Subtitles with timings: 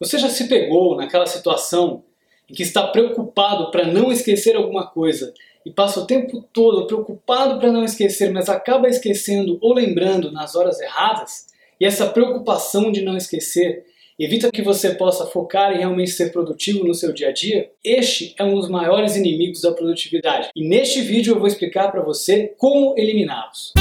[0.00, 2.04] Você já se pegou naquela situação
[2.48, 5.34] em que está preocupado para não esquecer alguma coisa
[5.66, 10.54] e passa o tempo todo preocupado para não esquecer, mas acaba esquecendo ou lembrando nas
[10.54, 11.48] horas erradas?
[11.80, 16.84] E essa preocupação de não esquecer evita que você possa focar em realmente ser produtivo
[16.84, 17.70] no seu dia a dia?
[17.82, 20.48] Este é um dos maiores inimigos da produtividade.
[20.54, 23.72] E neste vídeo eu vou explicar para você como eliminá-los.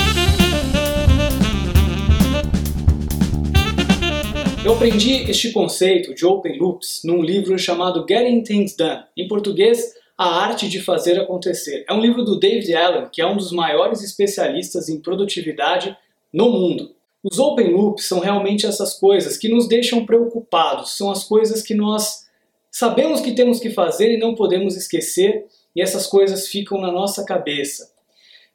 [4.68, 9.94] Eu aprendi este conceito de Open Loops num livro chamado Getting Things Done, em português,
[10.18, 11.86] A Arte de Fazer Acontecer.
[11.88, 15.96] É um livro do David Allen, que é um dos maiores especialistas em produtividade
[16.34, 16.94] no mundo.
[17.24, 21.74] Os Open Loops são realmente essas coisas que nos deixam preocupados, são as coisas que
[21.74, 22.26] nós
[22.70, 27.24] sabemos que temos que fazer e não podemos esquecer, e essas coisas ficam na nossa
[27.24, 27.90] cabeça.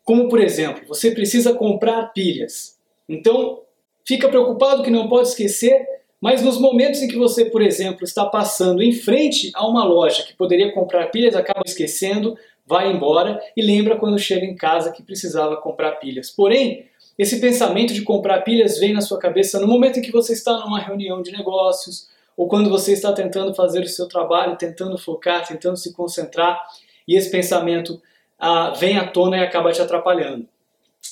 [0.05, 2.77] Como, por exemplo, você precisa comprar pilhas.
[3.09, 3.63] Então,
[4.07, 8.25] fica preocupado que não pode esquecer, mas nos momentos em que você, por exemplo, está
[8.25, 13.61] passando em frente a uma loja que poderia comprar pilhas, acaba esquecendo, vai embora e
[13.61, 16.31] lembra quando chega em casa que precisava comprar pilhas.
[16.31, 16.87] Porém,
[17.19, 20.57] esse pensamento de comprar pilhas vem na sua cabeça no momento em que você está
[20.61, 25.45] numa reunião de negócios ou quando você está tentando fazer o seu trabalho, tentando focar,
[25.45, 26.63] tentando se concentrar
[27.07, 28.01] e esse pensamento
[28.39, 30.47] ah, vem à tona e acaba te atrapalhando.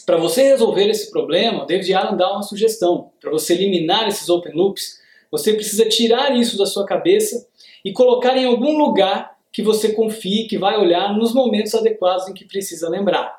[0.07, 3.11] Para você resolver esse problema, David Allen dá uma sugestão.
[3.21, 5.00] Para você eliminar esses open loops,
[5.31, 7.47] você precisa tirar isso da sua cabeça
[7.85, 12.35] e colocar em algum lugar que você confie, que vai olhar nos momentos adequados em
[12.35, 13.39] que precisa lembrar.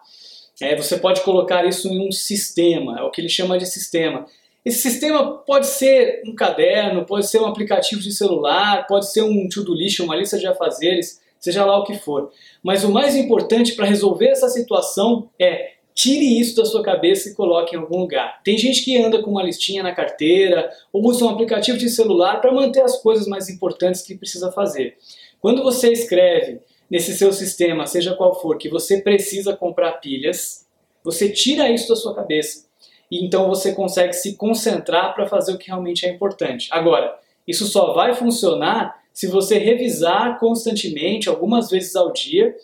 [0.61, 4.25] É, você pode colocar isso em um sistema, é o que ele chama de sistema.
[4.63, 9.49] Esse sistema pode ser um caderno, pode ser um aplicativo de celular, pode ser um
[9.49, 12.31] to-do list, uma lista de afazeres, seja lá o que for.
[12.61, 17.33] Mas o mais importante para resolver essa situação é Tire isso da sua cabeça e
[17.33, 18.41] coloque em algum lugar.
[18.43, 22.39] Tem gente que anda com uma listinha na carteira ou usa um aplicativo de celular
[22.39, 24.97] para manter as coisas mais importantes que precisa fazer.
[25.39, 30.65] Quando você escreve nesse seu sistema, seja qual for, que você precisa comprar pilhas,
[31.03, 32.65] você tira isso da sua cabeça
[33.09, 36.69] e então você consegue se concentrar para fazer o que realmente é importante.
[36.71, 42.55] Agora, isso só vai funcionar se você revisar constantemente, algumas vezes ao dia,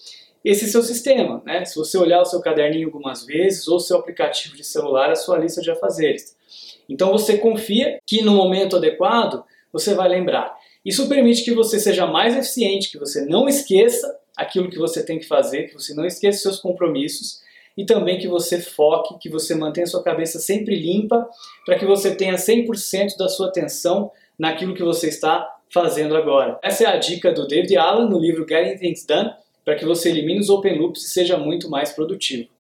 [0.49, 1.41] esse seu sistema.
[1.45, 1.65] Né?
[1.65, 5.37] Se você olhar o seu caderninho algumas vezes ou seu aplicativo de celular, a sua
[5.37, 6.37] lista de afazeres.
[6.87, 9.43] Então você confia que no momento adequado
[9.73, 10.55] você vai lembrar.
[10.85, 15.19] Isso permite que você seja mais eficiente, que você não esqueça aquilo que você tem
[15.19, 17.41] que fazer, que você não esqueça seus compromissos
[17.75, 21.27] e também que você foque, que você mantenha sua cabeça sempre limpa,
[21.65, 26.57] para que você tenha 100% da sua atenção naquilo que você está fazendo agora.
[26.63, 29.29] Essa é a dica do David Allen no livro Getting Things Done
[29.67, 32.47] para que você elimine os open loops e seja muito mais produtivo.